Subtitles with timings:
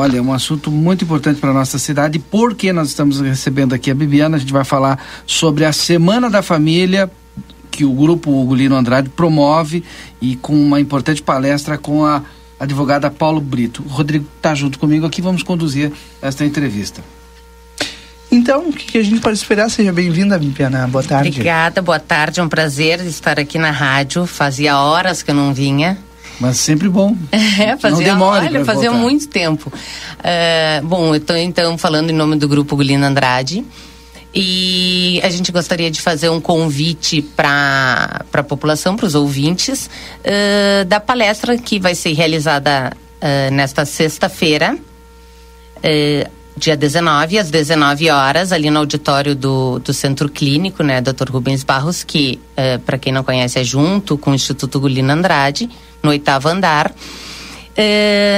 [0.00, 3.90] Olha, é um assunto muito importante para a nossa cidade, porque nós estamos recebendo aqui
[3.90, 7.10] a Bibiana, a gente vai falar sobre a Semana da Família,
[7.70, 9.84] que o grupo Ugolino Andrade promove
[10.18, 12.22] e com uma importante palestra com a
[12.58, 13.82] advogada Paulo Brito.
[13.84, 15.92] O Rodrigo está junto comigo aqui, vamos conduzir
[16.22, 17.04] esta entrevista.
[18.32, 19.68] Então, o que a gente pode esperar?
[19.68, 20.88] Seja bem-vinda, Bibiana.
[20.88, 21.28] Boa tarde.
[21.28, 22.40] Obrigada, boa tarde.
[22.40, 24.26] É um prazer estar aqui na rádio.
[24.26, 25.98] Fazia horas que eu não vinha.
[26.40, 27.16] Mas sempre bom.
[27.60, 29.04] É, fazia, olha, fazia voltar.
[29.04, 29.70] muito tempo.
[29.70, 33.64] Uh, bom, eu estou então falando em nome do grupo Gulina Andrade.
[34.34, 39.90] E a gente gostaria de fazer um convite para a população, para os ouvintes,
[40.20, 44.78] uh, da palestra que vai ser realizada uh, nesta sexta-feira,
[46.60, 51.30] dia 19, às 19 horas, ali no auditório do, do Centro Clínico, né, Dr.
[51.30, 52.38] Rubens Barros, que,
[52.84, 55.68] para quem não conhece, é junto com o Instituto Gulina Andrade,
[56.02, 56.94] no oitavo andar,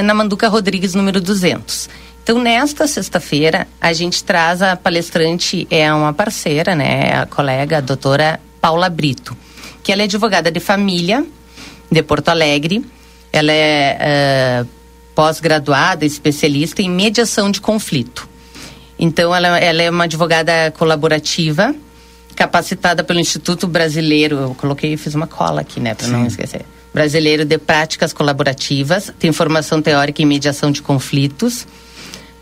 [0.04, 1.88] na Manduca Rodrigues, número 200.
[2.22, 7.12] Então, nesta sexta-feira, a gente traz a palestrante, é uma parceira, né?
[7.14, 9.36] A colega, a doutora Paula Brito,
[9.82, 11.26] que ela é advogada de família
[11.90, 12.84] de Porto Alegre.
[13.32, 14.82] Ela é uh,
[15.15, 18.29] pós-graduada, especialista em mediação de conflito.
[18.99, 21.74] Então, ela, ela é uma advogada colaborativa,
[22.35, 24.37] capacitada pelo Instituto Brasileiro.
[24.37, 26.65] Eu coloquei, fiz uma cola aqui, né, para não esquecer.
[26.95, 31.66] Brasileiro de Práticas Colaborativas, tem formação teórica em mediação de conflitos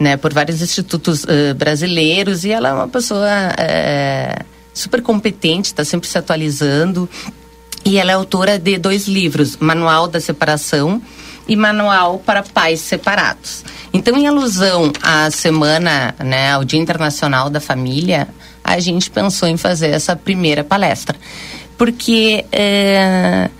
[0.00, 5.84] né, por vários institutos uh, brasileiros e ela é uma pessoa uh, super competente, está
[5.84, 7.08] sempre se atualizando
[7.84, 11.02] e ela é autora de dois livros, Manual da Separação
[11.50, 13.64] e Manual para Pais Separados.
[13.92, 18.28] Então, em alusão à semana, né, ao Dia Internacional da Família,
[18.62, 21.18] a gente pensou em fazer essa primeira palestra,
[21.76, 23.50] porque uh,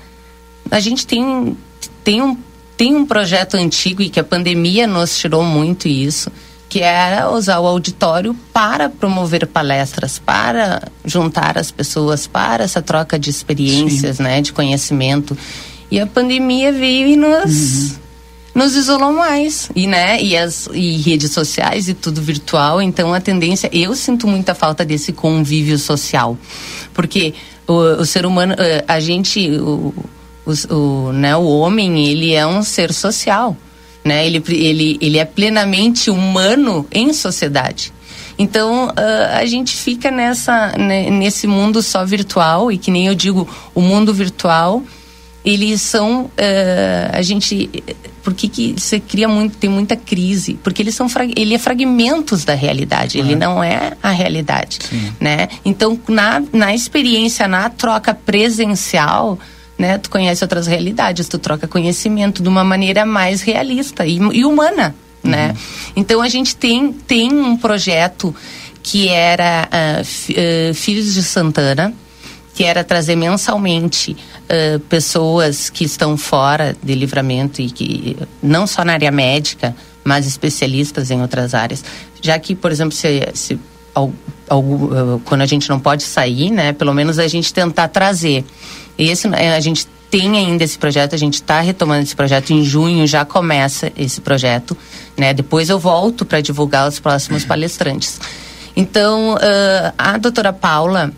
[0.71, 1.57] a gente tem
[2.05, 2.39] tem um
[2.77, 6.31] tem um projeto antigo e que a pandemia nos tirou muito isso,
[6.69, 13.19] que era usar o auditório para promover palestras, para juntar as pessoas, para essa troca
[13.19, 14.23] de experiências, Sim.
[14.23, 15.37] né, de conhecimento.
[15.91, 17.97] E a pandemia veio e nos uhum.
[18.55, 23.21] nos isolou mais e né e as e redes sociais e tudo virtual então a
[23.21, 26.37] tendência eu sinto muita falta desse convívio social
[26.93, 27.35] porque
[27.67, 29.95] o, o ser humano eh, a gente o,
[30.45, 33.57] o, o, né, o homem, ele é um ser social,
[34.05, 34.27] né?
[34.27, 37.93] Ele, ele, ele é plenamente humano em sociedade.
[38.39, 43.15] Então, uh, a gente fica nessa, né, nesse mundo só virtual, e que nem eu
[43.15, 44.83] digo, o mundo virtual,
[45.45, 46.31] eles são, uh,
[47.13, 47.71] a gente,
[48.23, 50.55] por que, que você cria muito, tem muita crise?
[50.63, 55.13] Porque eles são, ele é fragmentos da realidade, ele não é a realidade, Sim.
[55.19, 55.49] né?
[55.65, 59.39] Então, na, na experiência, na troca presencial,
[59.79, 59.97] né?
[59.97, 64.95] Tu conhece outras realidades, tu troca conhecimento de uma maneira mais realista e, e humana,
[65.25, 65.31] uhum.
[65.31, 65.57] né?
[65.97, 68.35] Então a gente tem, tem um projeto
[68.83, 71.95] que era uh, uh, Filhos de Santana,
[72.61, 78.85] que era trazer mensalmente uh, pessoas que estão fora de livramento e que não só
[78.85, 81.83] na área médica, mas especialistas em outras áreas.
[82.21, 83.59] Já que, por exemplo, se, se
[85.25, 88.45] quando a gente não pode sair, né, pelo menos a gente tentar trazer
[88.99, 92.51] esse, é, a gente tem ainda esse projeto, a gente está retomando esse projeto.
[92.51, 94.77] Em junho já começa esse projeto,
[95.17, 95.33] né?
[95.33, 98.21] Depois eu volto para divulgar os próximos palestrantes.
[98.77, 101.11] Então, uh, a doutora Paula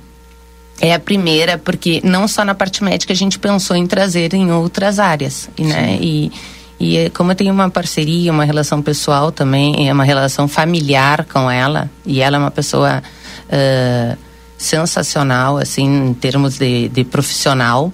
[0.81, 4.50] é a primeira, porque não só na parte médica a gente pensou em trazer em
[4.50, 5.99] outras áreas, né?
[6.00, 6.33] E,
[6.81, 11.25] e é, como eu tenho uma parceria, uma relação pessoal também, é uma relação familiar
[11.25, 13.03] com ela, e ela é uma pessoa.
[13.49, 17.93] Uh, sensacional, assim, em termos de, de profissional.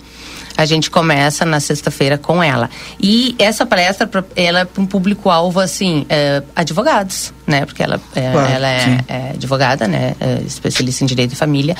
[0.56, 2.68] A gente começa na sexta-feira com ela.
[3.00, 7.64] E essa palestra, ela é para um público-alvo, assim, é, advogados, né?
[7.64, 10.14] Porque ela, é, claro, ela é, é, advogada, né?
[10.20, 11.76] É especialista em direito de família.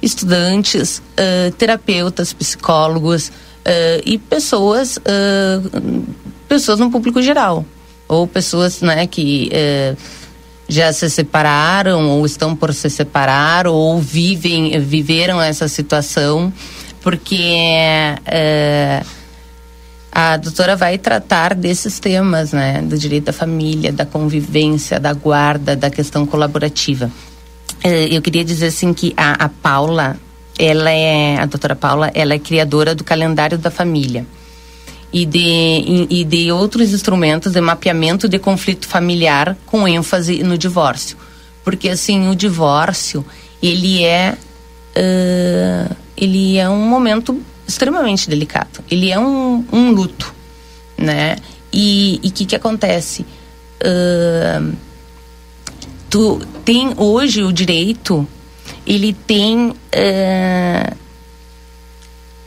[0.00, 3.32] Estudantes, uh, terapeutas, psicólogos uh,
[4.04, 4.98] e pessoas,
[6.48, 7.64] pessoas no público geral.
[8.06, 9.50] Ou pessoas, né, que
[10.66, 16.52] já se separaram ou estão por se separar ou vivem viveram essa situação
[17.02, 17.54] porque
[20.12, 25.74] a doutora vai tratar desses temas né do direito da família da convivência da guarda
[25.74, 27.10] da questão colaborativa
[27.82, 30.16] eu queria dizer assim que a, a Paula
[30.58, 34.26] ela é a doutora Paula ela é criadora do calendário da família
[35.12, 41.16] e de, e de outros instrumentos de mapeamento de conflito familiar com ênfase no divórcio.
[41.64, 43.24] Porque, assim, o divórcio,
[43.62, 44.36] ele é,
[44.96, 48.84] uh, ele é um momento extremamente delicado.
[48.90, 50.34] Ele é um, um luto,
[50.94, 51.36] né?
[51.72, 53.24] E o que que acontece?
[53.84, 54.76] uh,
[56.08, 58.26] tu tem hoje o direito,
[58.86, 60.96] ele tem uh,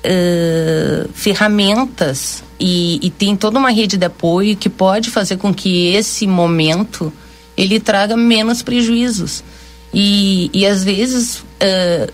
[0.05, 5.87] uh, ferramentas e, e, tem toda uma rede de apoio que pode fazer com que
[5.87, 7.11] esse momento
[7.57, 9.43] ele traga menos prejuízos.
[9.93, 12.11] E, e às vezes uh,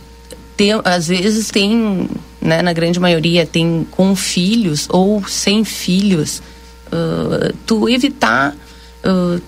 [0.56, 2.10] tem, às vezes tem
[2.42, 6.42] né, na grande maioria tem com filhos ou sem filhos
[6.88, 8.56] uh, tu evitar
[9.06, 9.42] uh,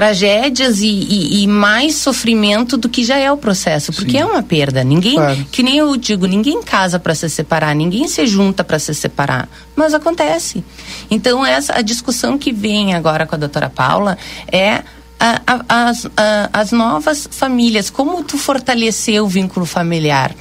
[0.00, 4.20] tragédias e, e, e, mais sofrimento do que já é o processo, porque Sim.
[4.20, 4.82] é uma perda.
[4.82, 5.46] Ninguém, claro.
[5.52, 9.46] que nem eu digo, ninguém casa para se separar, ninguém se junta para se separar,
[9.76, 10.64] mas acontece.
[11.10, 14.16] Então essa a discussão que vem agora com a doutora Paula
[14.50, 14.82] é
[15.20, 20.34] a, a, as, a, as novas famílias, como tu fortalecer o vínculo familiar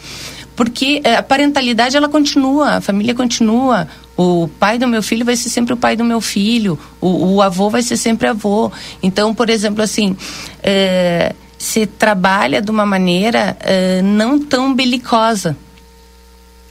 [0.56, 3.88] porque eh, a parentalidade ela continua, a família continua.
[4.21, 7.42] O pai do meu filho vai ser sempre o pai do meu filho, o, o
[7.42, 8.69] avô vai ser sempre avô.
[9.01, 10.13] Então, por exemplo, assim,
[10.62, 15.56] é, se trabalha de uma maneira é, não tão belicosa.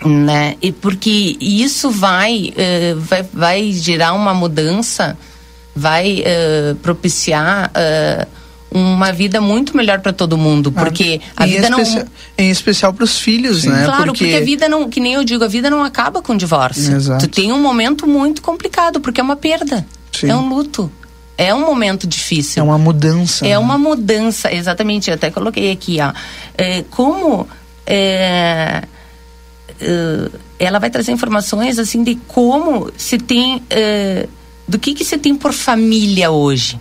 [0.05, 0.57] Né?
[0.61, 5.17] E porque isso vai, é, vai, vai gerar uma mudança,
[5.75, 6.23] vai
[6.83, 7.73] propiciar
[8.71, 11.81] uma vida muito melhor para todo mundo, ah, porque ah, a vida não
[12.37, 13.71] em especial para os filhos, Sim.
[13.71, 13.85] né?
[13.85, 14.25] Claro, porque...
[14.25, 14.37] porque...
[14.37, 16.95] a vida não, que nem eu digo, a vida não acaba com o divórcio.
[16.95, 17.27] Exato.
[17.27, 19.87] Tu tem um momento muito complicado, porque é uma perda.
[20.13, 20.31] Sim.
[20.31, 20.91] É um luto.
[21.37, 22.61] É um momento difícil.
[22.61, 23.47] É uma mudança.
[23.47, 23.59] É né?
[23.59, 25.09] uma mudança, exatamente.
[25.09, 26.13] Eu até coloquei aqui, ó.
[26.57, 27.49] É, como
[27.87, 28.83] é,
[29.81, 34.29] é, ela vai trazer informações assim de como se tem é,
[34.67, 36.79] do que que se tem por família hoje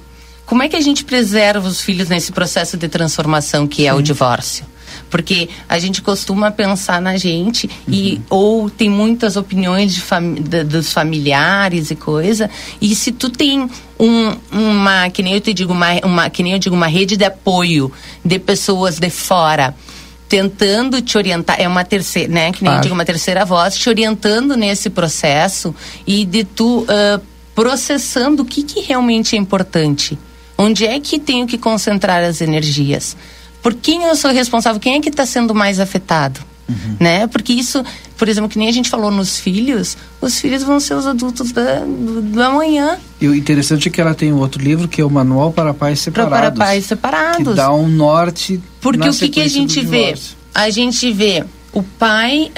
[0.48, 3.90] como é que a gente preserva os filhos nesse processo de transformação que Sim.
[3.90, 4.66] é o divórcio?
[5.10, 7.94] Porque a gente costuma pensar na gente uhum.
[7.94, 12.50] e ou tem muitas opiniões de fam, de, dos familiares e coisa.
[12.80, 16.54] E se tu tem um, uma, que nem eu te digo, uma, uma, que nem
[16.54, 17.92] eu digo, uma rede de apoio
[18.24, 19.76] de pessoas de fora
[20.30, 22.80] tentando te orientar, é uma terceira, né, que nem claro.
[22.80, 27.22] eu digo, uma terceira voz, te orientando nesse processo e de tu uh,
[27.56, 30.18] processando o que, que realmente é importante.
[30.58, 33.16] Onde é que tenho que concentrar as energias?
[33.62, 34.80] Por quem eu sou responsável?
[34.80, 36.40] Quem é que está sendo mais afetado?
[36.68, 36.98] Uhum.
[37.00, 37.28] Né?
[37.28, 37.84] Porque isso,
[38.18, 41.52] por exemplo, que nem a gente falou nos filhos, os filhos vão ser os adultos
[41.52, 42.98] da, do, do amanhã.
[43.22, 45.74] E o interessante é que ela tem um outro livro que é o Manual para
[45.74, 46.38] Pais Separados.
[46.38, 47.38] Para pais separados.
[47.38, 48.62] Que dá um norte.
[48.82, 50.16] Porque o que, que a gente vê?
[50.54, 52.52] A gente vê o pai,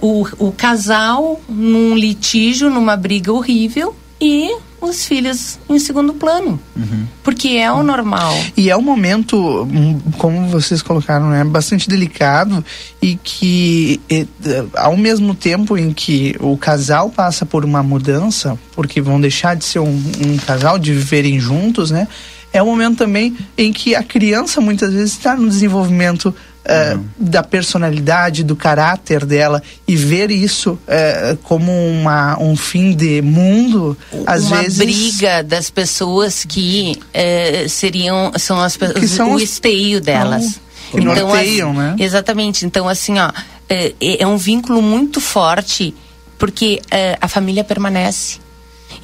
[0.00, 4.54] uh, o, o casal num litígio, numa briga horrível e
[4.86, 6.60] os filhos em segundo plano.
[6.76, 7.06] Uhum.
[7.22, 8.34] Porque é o normal.
[8.56, 12.64] E é um momento, hum, como vocês colocaram, né, bastante delicado
[13.00, 14.26] e que, e,
[14.74, 19.64] ao mesmo tempo em que o casal passa por uma mudança, porque vão deixar de
[19.64, 22.08] ser um, um casal, de viverem juntos, né?
[22.52, 26.34] É um momento também em que a criança muitas vezes está no desenvolvimento
[26.68, 27.04] uhum.
[27.18, 33.96] da personalidade, do caráter dela e ver isso uh, como uma, um fim de mundo,
[34.26, 34.78] às uma vezes.
[34.78, 39.42] Uma briga das pessoas que uh, seriam são as que são o os...
[39.42, 40.60] esteio delas.
[40.90, 41.96] que então, norteiam, assim, né?
[41.98, 42.66] Exatamente.
[42.66, 43.30] Então, assim, ó,
[43.68, 45.94] é, é um vínculo muito forte
[46.38, 46.80] porque
[47.20, 48.40] a família permanece.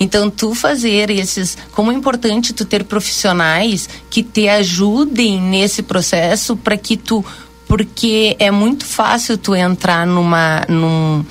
[0.01, 1.57] Então, tu fazer esses.
[1.73, 7.25] Como é importante tu ter profissionais que te ajudem nesse processo para que tu
[7.69, 11.23] porque é muito fácil tu entrar numa num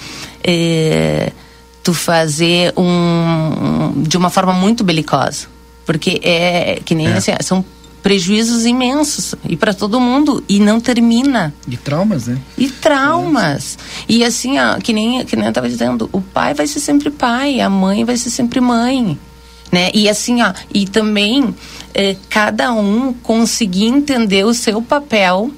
[0.44, 1.34] é,
[1.84, 5.48] tu fazer um, de uma forma muito belicosa.
[5.86, 7.14] Porque é que nem é.
[7.14, 7.66] assim são
[8.04, 11.54] prejuízos imensos e para todo mundo e não termina.
[11.68, 12.38] E traumas né?
[12.58, 13.78] E traumas.
[14.08, 17.10] E assim ó, que nem que nem eu tava dizendo o pai vai ser sempre
[17.10, 19.18] pai a mãe vai ser sempre mãe
[19.72, 19.90] né?
[19.94, 21.56] E assim ó e também
[21.94, 25.52] é, cada um conseguir entender o seu papel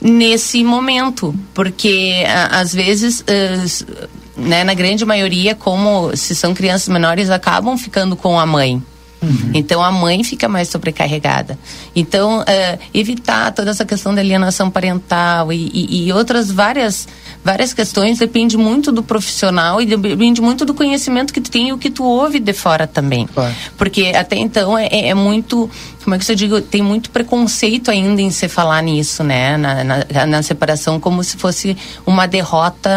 [0.00, 7.30] nesse momento, porque às vezes, uh, né, na grande maioria, como se são crianças menores,
[7.30, 8.82] acabam ficando com a mãe.
[9.22, 9.52] Uhum.
[9.54, 11.58] Então a mãe fica mais sobrecarregada.
[11.94, 17.08] Então, uh, evitar toda essa questão da alienação parental e, e, e, outras várias,
[17.42, 21.72] várias questões depende muito do profissional e depende muito do conhecimento que tu tem e
[21.72, 23.26] o que tu ouve de fora também.
[23.26, 23.54] Claro.
[23.76, 25.70] Porque até então é, é, é muito.
[26.04, 26.60] Como é que eu digo?
[26.60, 29.56] Tem muito preconceito ainda em se falar nisso, né?
[29.56, 32.90] Na, na, na separação, como se fosse uma derrota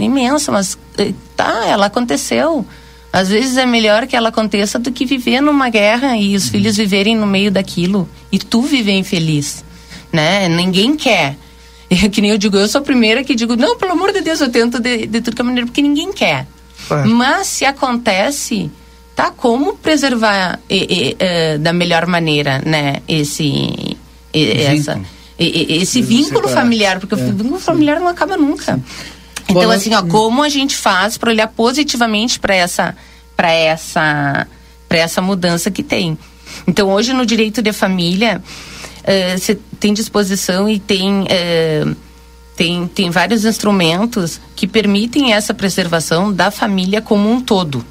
[0.00, 0.50] imensa.
[0.50, 2.66] Mas eh, tá, ela aconteceu.
[3.16, 6.76] Às vezes é melhor que ela aconteça do que viver numa guerra e os filhos
[6.76, 9.64] viverem no meio daquilo e tu viver infeliz,
[10.12, 10.46] né?
[10.50, 11.34] Ninguém quer.
[11.88, 14.20] É que nem eu digo, eu sou a primeira que digo, não, pelo amor de
[14.20, 16.44] Deus, eu tento de, de tudo que é maneira, porque ninguém quer.
[16.90, 17.04] É.
[17.04, 18.68] Mas se acontece,
[19.14, 19.30] tá?
[19.30, 22.96] Como preservar e, e, uh, da melhor maneira, né?
[23.06, 23.96] Esse,
[24.34, 25.00] e, essa,
[25.38, 28.74] esse vínculo familiar, porque é, o vínculo familiar não acaba nunca.
[28.74, 28.82] Sim.
[29.48, 32.96] Então, assim, ó, como a gente faz para olhar positivamente para essa,
[33.36, 34.46] para essa,
[34.88, 36.18] para essa mudança que tem?
[36.66, 38.42] Então, hoje no direito de família,
[39.36, 41.96] você uh, tem disposição e tem uh,
[42.56, 47.84] tem, tem vários instrumentos que permitem essa preservação da família como um todo,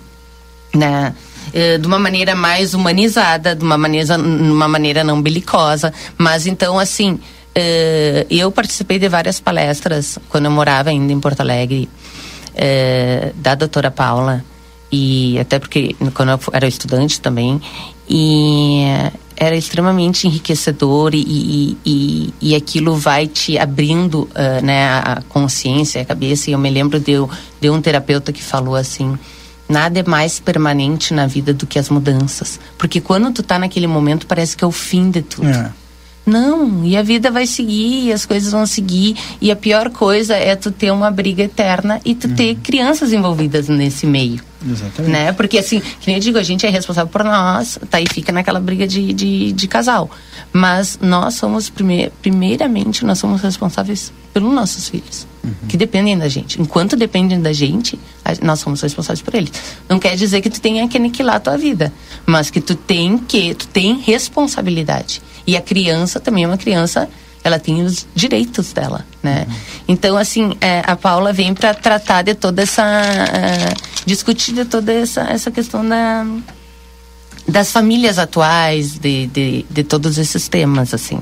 [0.74, 1.14] né?
[1.54, 6.80] Eh, de uma maneira mais humanizada, de uma maneira, uma maneira não belicosa, mas então
[6.80, 7.20] assim
[7.54, 11.88] eh, eu participei de várias palestras quando eu morava ainda em Porto Alegre
[12.56, 14.44] eh, da doutora Paula
[14.92, 17.62] e até porque quando eu era estudante também
[18.08, 18.84] e
[19.36, 26.06] era extremamente enriquecedor e, e, e, aquilo vai te abrindo uh, né, a consciência, a
[26.06, 26.50] cabeça.
[26.50, 27.14] E eu me lembro de,
[27.60, 29.18] de um terapeuta que falou assim:
[29.68, 32.60] nada é mais permanente na vida do que as mudanças.
[32.78, 35.50] Porque quando tu tá naquele momento, parece que é o fim de tudo.
[35.50, 35.72] É.
[36.26, 39.16] Não, e a vida vai seguir, e as coisas vão seguir.
[39.40, 42.36] E a pior coisa é tu ter uma briga eterna e tu uhum.
[42.36, 44.42] ter crianças envolvidas nesse meio.
[44.70, 45.12] Exatamente.
[45.12, 45.32] Né?
[45.32, 48.02] Porque assim, que nem eu digo, a gente é responsável por nós, tá?
[48.02, 50.10] E fica naquela briga de, de, de casal.
[50.52, 55.28] Mas nós somos, primeir, primeiramente, nós somos responsáveis pelos nossos filhos.
[55.44, 55.54] Uhum.
[55.68, 56.62] Que dependem da gente.
[56.62, 58.00] Enquanto dependem da gente,
[58.42, 59.52] nós somos responsáveis por eles.
[59.88, 61.94] Não quer dizer que tu tenha que aniquilar a tua vida.
[62.26, 65.22] Mas que tu tem que, tu tem responsabilidade.
[65.46, 67.08] E a criança também é uma criança
[67.46, 69.46] ela tem os direitos dela, né?
[69.48, 69.56] Uhum.
[69.88, 74.92] Então, assim, é, a Paula vem para tratar de toda essa, uh, discutir de toda
[74.92, 76.26] essa, essa questão da,
[77.48, 81.20] das famílias atuais, de, de, de, todos esses temas, assim.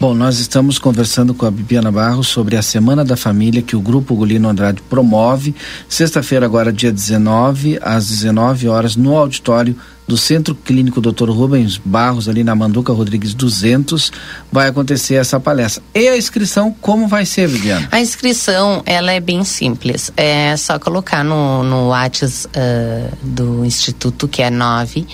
[0.00, 3.80] Bom, nós estamos conversando com a Bibiana Barros sobre a Semana da Família que o
[3.80, 5.54] Grupo Gulino Andrade promove,
[5.88, 11.28] sexta-feira agora, dia 19, às 19 horas, no auditório do Centro Clínico Dr.
[11.28, 14.10] Rubens Barros, ali na Manduca Rodrigues 200,
[14.50, 15.82] vai acontecer essa palestra.
[15.94, 17.86] E a inscrição, como vai ser, Viviana?
[17.92, 20.10] A inscrição, ela é bem simples.
[20.16, 25.06] É só colocar no, no WhatsApp uh, do Instituto, que é 9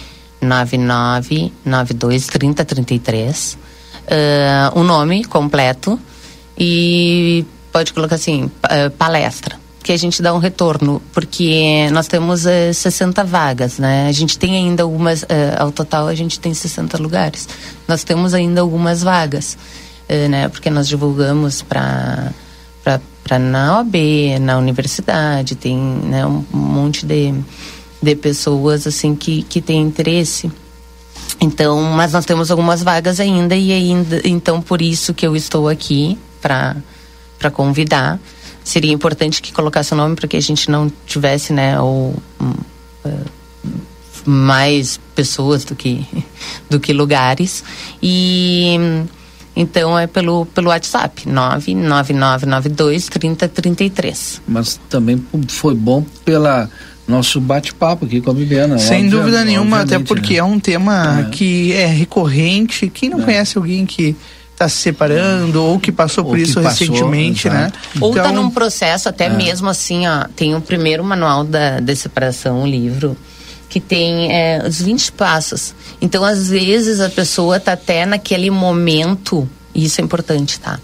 [0.44, 3.58] 9992 3033.
[4.04, 5.98] Uh, o nome completo
[6.58, 12.46] e pode colocar assim, uh, palestra que a gente dá um retorno, porque nós temos
[12.46, 14.08] uh, eh, 60 vagas, né?
[14.08, 15.26] A gente tem ainda algumas, uh,
[15.58, 17.46] ao total a gente tem 60 lugares.
[17.86, 19.58] Nós temos ainda algumas vagas,
[20.08, 20.48] uh, né?
[20.48, 22.32] Porque nós divulgamos para
[23.22, 23.94] para na OAB,
[24.38, 27.32] na universidade, tem né, um monte de,
[28.04, 30.52] de pessoas assim que, que têm interesse.
[31.40, 35.68] Então, mas nós temos algumas vagas ainda e ainda, então por isso que eu estou
[35.68, 36.76] aqui para
[37.38, 38.18] para convidar
[38.62, 42.50] seria importante que colocasse o nome para que a gente não tivesse, né, ou um,
[43.04, 43.30] uh,
[44.24, 46.06] mais pessoas do que
[46.70, 47.64] do que lugares
[48.02, 48.76] e
[49.56, 54.42] então é pelo pelo WhatsApp 99992 3033.
[54.46, 56.70] Mas também foi bom pela
[57.06, 58.78] nosso bate-papo aqui com a Viviana.
[58.78, 60.38] Sem dúvida nenhuma, até porque né?
[60.38, 61.30] é um tema é.
[61.30, 62.88] que é recorrente.
[62.88, 63.24] Quem não é.
[63.24, 64.16] conhece alguém que
[64.52, 67.78] está se separando ou que passou ou por isso passou, recentemente, exato.
[67.78, 68.00] né?
[68.00, 69.28] Ou está então, num processo até é.
[69.28, 73.16] mesmo assim, ó, tem o primeiro manual da, da separação, o livro,
[73.68, 75.74] que tem é, os 20 passos.
[76.00, 80.78] Então, às vezes, a pessoa está até naquele momento, e isso é importante, tá?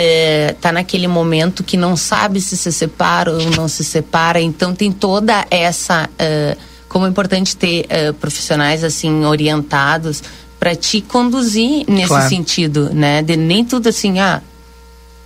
[0.00, 4.74] É, tá naquele momento que não sabe se se separa ou não se separa, então
[4.74, 6.08] tem toda essa...
[6.14, 10.22] Uh, como é importante ter uh, profissionais assim orientados
[10.58, 12.28] para te conduzir nesse claro.
[12.28, 13.22] sentido, né?
[13.22, 14.42] De nem tudo assim, ah,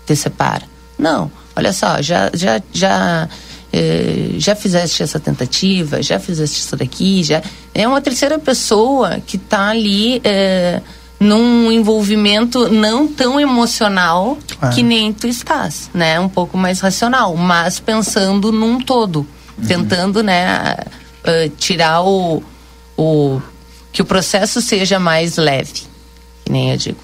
[0.07, 0.65] te separa.
[0.99, 3.29] Não, olha só, já já já
[3.73, 7.43] eh, já fizeste essa tentativa, já fizeste isso daqui, já
[7.75, 10.81] é uma terceira pessoa que está ali eh,
[11.23, 14.75] num envolvimento não tão emocional claro.
[14.75, 16.19] que nem tu estás, né?
[16.19, 19.27] Um pouco mais racional, mas pensando num todo,
[19.57, 19.65] uhum.
[19.67, 20.77] tentando, né,
[21.25, 22.43] uh, tirar o,
[22.97, 23.41] o
[23.93, 25.83] que o processo seja mais leve,
[26.45, 26.99] que nem eu digo.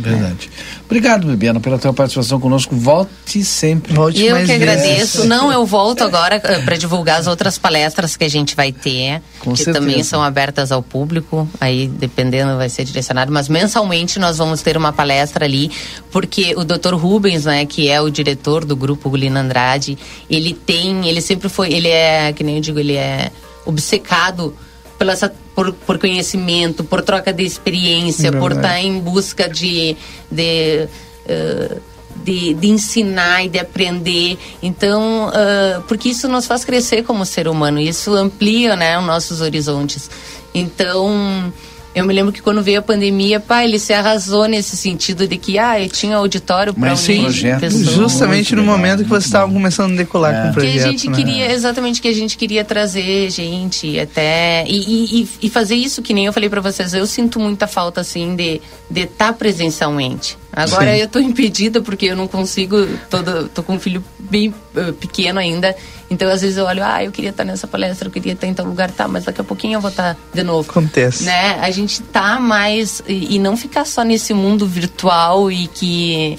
[0.00, 0.50] Verdade.
[0.56, 0.80] É.
[0.84, 2.74] Obrigado, Bibiana, pela tua participação conosco.
[2.74, 3.92] Volte sempre.
[3.92, 5.26] Volte eu que agradeço.
[5.26, 9.20] Não, eu volto agora uh, para divulgar as outras palestras que a gente vai ter,
[9.40, 9.78] Com que certeza.
[9.78, 11.48] também são abertas ao público.
[11.60, 13.30] Aí, dependendo, vai ser direcionado.
[13.32, 15.70] Mas mensalmente nós vamos ter uma palestra ali,
[16.10, 16.94] porque o Dr.
[16.94, 19.98] Rubens, né, que é o diretor do grupo Gulina Andrade,
[20.30, 23.30] ele tem, ele sempre foi, ele é, que nem eu digo, ele é
[23.66, 24.54] obcecado
[24.98, 29.96] pela essa, por, por conhecimento, por troca de experiência, por estar tá em busca de,
[30.30, 30.86] de,
[31.26, 31.80] uh,
[32.22, 34.38] de, de ensinar e de aprender.
[34.62, 39.40] Então, uh, porque isso nos faz crescer como ser humano, isso amplia né, os nossos
[39.40, 40.08] horizontes.
[40.54, 41.52] Então,
[41.98, 45.36] eu me lembro que quando veio a pandemia, pá, ele se arrasou nesse sentido de
[45.36, 49.92] que, ah, eu tinha auditório para um sim, Justamente no momento que você estava começando
[49.92, 50.42] a decolar é.
[50.42, 50.72] com o projeto.
[50.72, 51.16] Que a gente né?
[51.16, 56.14] queria, exatamente, que a gente queria trazer gente até, e, e, e fazer isso que
[56.14, 60.36] nem eu falei para vocês, eu sinto muita falta, assim, de estar tá presencialmente.
[60.52, 60.98] Agora sim.
[60.98, 63.18] eu estou impedida porque eu não consigo, tô,
[63.54, 65.76] tô com um filho bem uh, pequeno ainda,
[66.10, 68.54] então, às vezes eu olho, ah, eu queria estar nessa palestra, eu queria estar em
[68.54, 70.70] tal lugar, tá, mas daqui a pouquinho eu vou estar de novo.
[70.70, 71.24] Acontece.
[71.24, 71.58] Né?
[71.60, 73.02] A gente tá mais.
[73.06, 76.38] E, e não ficar só nesse mundo virtual e que.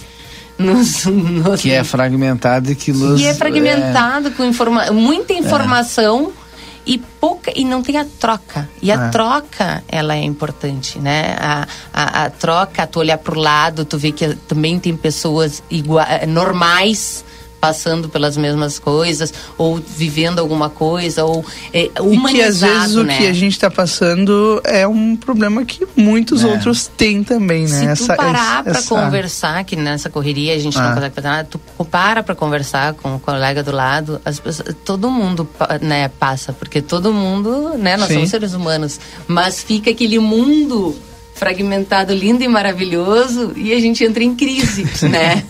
[0.58, 1.62] Nos, nos...
[1.62, 4.32] que é fragmentado e que nos, é fragmentado é...
[4.32, 6.92] com informa muita informação é.
[6.92, 9.10] e pouca e não tem a troca e a é.
[9.10, 13.98] troca ela é importante né a, a, a troca tu olhar para o lado tu
[13.98, 17.24] vê que também tem pessoas igual normais
[17.60, 22.96] passando pelas mesmas coisas ou vivendo alguma coisa ou é, humanizado, e que às vezes
[22.96, 23.02] né?
[23.02, 26.48] o que a gente está passando é um problema que muitos é.
[26.48, 27.68] outros têm também, né?
[27.68, 28.88] Se essa, tu parar para essa...
[28.88, 30.84] conversar, que nessa correria a gente ah.
[30.84, 34.76] não consegue fazer nada, tu para para conversar com o colega do lado, as pessoas,
[34.86, 35.48] todo mundo
[35.82, 38.16] né, passa, porque todo mundo, né, nós Sim.
[38.16, 40.96] somos seres humanos, mas fica aquele mundo
[41.40, 45.42] fragmentado, lindo e maravilhoso, e a gente entra em crise, né?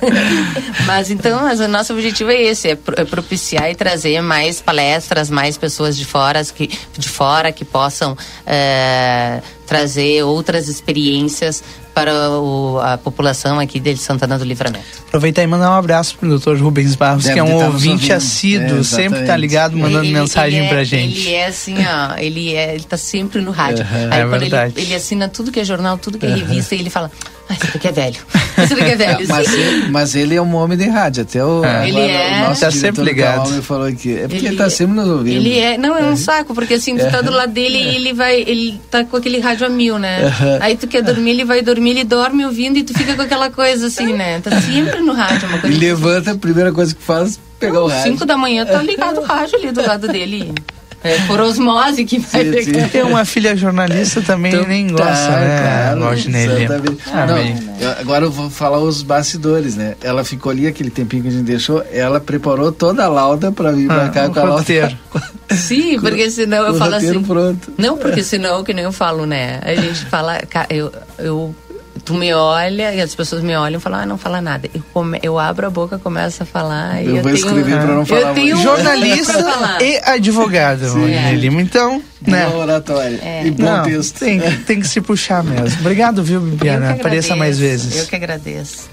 [0.85, 5.31] mas então, mas o nosso objetivo é esse, é, é propiciar e trazer mais palestras,
[5.31, 8.15] mais pessoas de fora que, de fora que possam
[8.45, 11.63] é, trazer outras experiências
[12.03, 14.85] para o, a população aqui de Santana do Livramento.
[15.07, 18.13] Aproveitar e mandar um abraço para o doutor Rubens Barros, Deve que é um ouvinte
[18.13, 21.19] assíduo, é, sempre está ligado, mandando ele, mensagem para é, gente.
[21.19, 23.85] Ele é assim, ó, ele é, ele tá sempre no rádio.
[23.85, 24.73] Uhum, Aí, é verdade.
[24.77, 26.79] Ele, ele, assina tudo que é jornal, tudo que é revista, uhum.
[26.79, 27.11] e ele fala,
[27.49, 28.19] ah, esse daqui é velho.
[28.99, 31.63] É mas, ele, mas ele é um homem de rádio, até o.
[31.63, 31.87] É.
[31.87, 32.43] Ele é.
[32.43, 33.61] O nosso tá sempre ligado.
[33.63, 34.13] falou aqui.
[34.15, 35.37] É porque ele, ele tá sempre nos ouvindo.
[35.37, 35.77] Ele é.
[35.77, 38.41] Não, é um saco, porque assim, tu tá do lado dele e ele vai.
[38.41, 40.19] Ele tá com aquele rádio a mil, né?
[40.59, 43.49] Aí tu quer dormir, ele vai dormir, ele dorme ouvindo e tu fica com aquela
[43.49, 44.39] coisa assim, né?
[44.41, 45.75] Tá sempre no rádio, uma coisa.
[45.75, 48.11] E levanta, a primeira coisa que faz, pegar o rádio.
[48.11, 50.53] Cinco da manhã tá ligado o rádio ali do lado dele.
[51.03, 52.87] É por osmose que vai sim, sim.
[52.89, 55.95] Tem uma filha jornalista também então, nem tá, gosta, né?
[55.95, 59.95] Claro, ah, Não, agora eu vou falar os bastidores, né?
[60.01, 63.71] Ela ficou ali aquele tempinho que a gente deixou, ela preparou toda a lauda para
[63.71, 64.97] vir pra ah, cá com a lauda.
[65.51, 67.23] Sim, porque senão eu falo assim.
[67.23, 67.73] Pronto.
[67.77, 69.59] Não, porque senão, que nem eu falo, né?
[69.63, 70.37] A gente fala,
[70.69, 71.55] eu, eu
[72.09, 74.67] tu me olha e as pessoas me olham e falam, ah, não fala nada.
[74.73, 77.03] Eu, come, eu abro a boca, começo a falar.
[77.03, 78.21] Eu, eu vou tenho, escrever para não falar.
[78.21, 80.87] Eu tenho jornalista e advogado.
[81.35, 81.61] Lima.
[81.61, 82.47] Então, né?
[82.47, 83.19] Bom oratório.
[83.21, 83.45] É.
[83.45, 84.19] E bom não, texto.
[84.19, 85.81] Tem, tem que se puxar mesmo.
[85.81, 86.93] Obrigado, viu, Bibiana?
[86.93, 87.95] Apareça mais vezes.
[87.95, 88.87] Eu que agradeço.